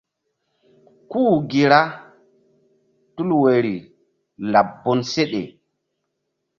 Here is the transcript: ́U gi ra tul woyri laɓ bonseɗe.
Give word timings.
́U 1.19 1.23
gi 1.49 1.63
ra 1.71 1.81
tul 3.15 3.29
woyri 3.41 3.75
laɓ 4.51 4.67
bonseɗe. 4.83 5.41